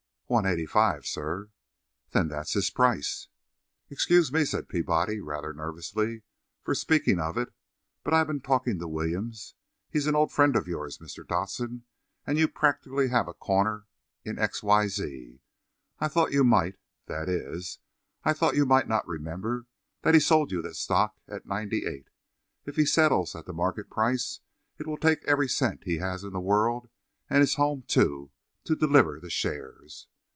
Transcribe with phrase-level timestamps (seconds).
[0.31, 1.49] "One eighty five, sir."
[2.11, 3.27] "Then that's his price."
[3.89, 6.21] "Excuse me," said Peabody, rather nervously
[6.63, 7.51] "for speaking of it,
[8.01, 9.55] but I've been talking to Williams.
[9.89, 11.27] He's an old friend of yours, Mr.
[11.27, 11.83] Dodson,
[12.25, 13.87] and you practically have a corner
[14.23, 14.63] in X.
[14.63, 14.87] Y.
[14.87, 15.41] Z.
[15.99, 17.79] I thought you might—that is,
[18.23, 19.65] I thought you might not remember
[20.03, 22.09] that he sold you the stock at 98.
[22.65, 24.39] If he settles at the market price
[24.77, 26.87] it will take every cent he has in the world
[27.29, 28.31] and his home too
[28.63, 30.07] to deliver the shares."